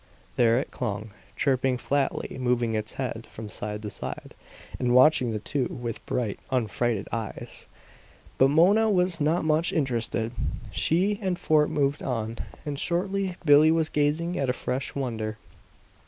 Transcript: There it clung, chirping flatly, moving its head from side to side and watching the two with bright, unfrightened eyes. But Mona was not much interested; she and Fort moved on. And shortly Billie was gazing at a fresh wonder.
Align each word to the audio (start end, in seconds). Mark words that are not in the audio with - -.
There 0.35 0.57
it 0.57 0.71
clung, 0.71 1.11
chirping 1.35 1.77
flatly, 1.77 2.35
moving 2.39 2.73
its 2.73 2.93
head 2.93 3.27
from 3.29 3.47
side 3.49 3.83
to 3.83 3.91
side 3.91 4.33
and 4.79 4.95
watching 4.95 5.29
the 5.29 5.37
two 5.37 5.65
with 5.65 6.03
bright, 6.07 6.39
unfrightened 6.49 7.07
eyes. 7.11 7.67
But 8.39 8.47
Mona 8.47 8.89
was 8.89 9.21
not 9.21 9.45
much 9.45 9.71
interested; 9.71 10.31
she 10.71 11.19
and 11.21 11.37
Fort 11.37 11.69
moved 11.69 12.01
on. 12.01 12.39
And 12.65 12.79
shortly 12.79 13.35
Billie 13.45 13.69
was 13.69 13.89
gazing 13.89 14.39
at 14.39 14.49
a 14.49 14.53
fresh 14.53 14.95
wonder. 14.95 15.37